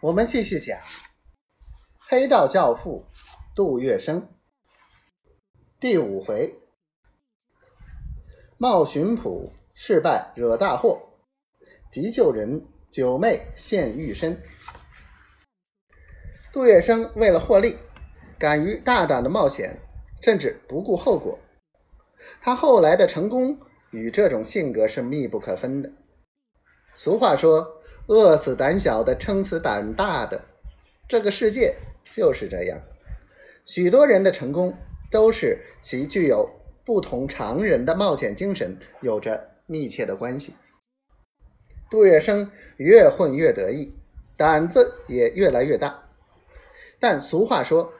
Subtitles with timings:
[0.00, 0.78] 我们继续讲
[1.98, 3.04] 黑道教父
[3.56, 4.22] 杜月笙
[5.80, 6.54] 第五回：
[8.58, 11.02] 冒巡捕事败惹大祸，
[11.90, 14.40] 急救人九妹现玉身。
[16.52, 17.76] 杜月笙为了获利，
[18.38, 19.76] 敢于大胆的冒险，
[20.22, 21.36] 甚至不顾后果。
[22.40, 23.58] 他后来的成功
[23.90, 25.90] 与这种性格是密不可分的。
[26.94, 27.77] 俗话说。
[28.08, 30.40] 饿死胆小的，撑死胆大的。
[31.06, 31.76] 这个世界
[32.10, 32.80] 就是这样，
[33.64, 34.74] 许多人的成功
[35.10, 36.48] 都是其具有
[36.84, 40.54] 不同常人的冒险精神有着密切的关系。
[41.90, 42.48] 杜月笙
[42.78, 43.94] 越混越得意，
[44.36, 46.08] 胆子也越来越大。
[46.98, 47.92] 但俗话说：“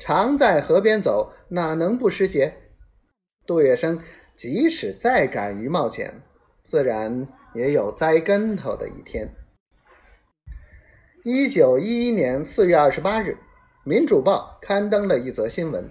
[0.00, 2.54] 常在河边走，哪能不湿鞋？”
[3.46, 4.00] 杜月笙
[4.34, 6.22] 即使再敢于冒险，
[6.62, 9.34] 自然也有栽跟头的一天。
[11.22, 13.32] 一九一一年四月二十八日，
[13.84, 15.90] 《民主报》刊登了一则新闻，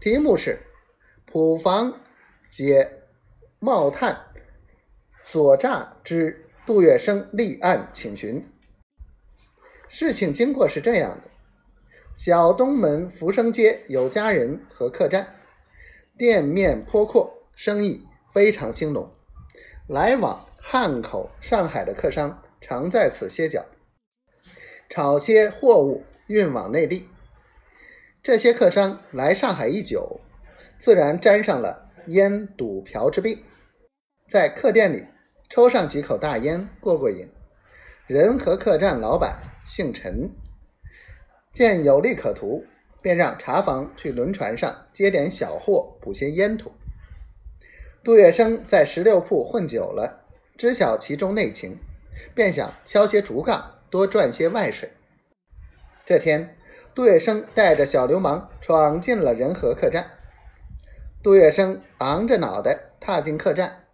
[0.00, 0.60] 题目是
[1.30, 2.00] “普房
[2.48, 3.02] 解
[3.58, 4.18] 冒探
[5.20, 8.48] 所诈之杜月笙立案请询”。
[9.88, 11.24] 事情经过是这样的：
[12.14, 15.34] 小东门福生街有家人和客栈，
[16.16, 19.12] 店面颇阔，生意非常兴隆，
[19.86, 23.66] 来往汉口、上海的客商常在此歇脚。
[24.88, 27.08] 炒些货物运往内地，
[28.22, 30.20] 这些客商来上海一久，
[30.78, 33.42] 自然沾上了烟赌嫖之病，
[34.28, 35.06] 在客店里
[35.50, 37.28] 抽上几口大烟过过瘾。
[38.06, 40.30] 人和客栈老板姓陈，
[41.50, 42.64] 见有利可图，
[43.02, 46.70] 便让茶房去轮船上接点小货补些烟土。
[48.04, 50.24] 杜月笙在十六铺混久了，
[50.56, 51.76] 知晓其中内情，
[52.36, 53.72] 便想敲些竹杠。
[53.90, 54.92] 多赚些外水。
[56.04, 56.56] 这天，
[56.94, 60.10] 杜月笙带着小流氓闯进了仁和客栈。
[61.22, 63.84] 杜月笙昂着脑袋踏进客栈，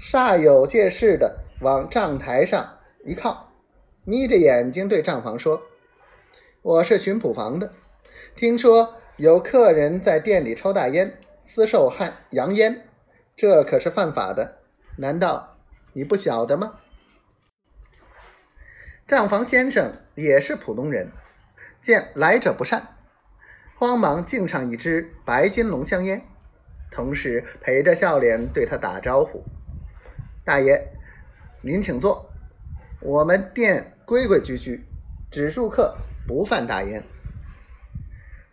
[0.00, 3.52] 煞有介事的往账台上一靠，
[4.04, 5.62] 眯着眼睛对账房说
[6.62, 7.72] ：“我是巡捕房的，
[8.34, 12.88] 听说有客人在店里抽大烟，私售汉洋烟，
[13.36, 14.58] 这可是犯法的，
[14.96, 15.56] 难道
[15.92, 16.80] 你不晓得吗？”
[19.08, 21.10] 账房先生也是普通人，
[21.80, 22.88] 见来者不善，
[23.74, 26.20] 慌忙敬上一支白金龙香烟，
[26.90, 29.42] 同时陪着笑脸对他打招呼
[30.44, 30.92] ：“大爷，
[31.62, 32.30] 您请坐，
[33.00, 34.84] 我们店规规矩矩，
[35.30, 35.96] 只住客，
[36.26, 37.02] 不贩大烟。”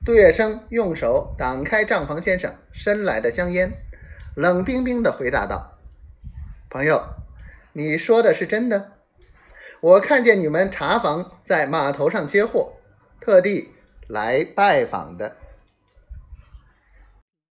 [0.05, 3.73] 杜月笙用手挡开账房先生伸来的香烟，
[4.37, 5.77] 冷冰冰的回答道
[6.71, 7.03] ：“朋友，
[7.73, 8.93] 你说的是真的？”
[9.81, 12.73] 我看见你们茶房在码头上接货，
[13.19, 13.69] 特地
[14.07, 15.35] 来拜访的。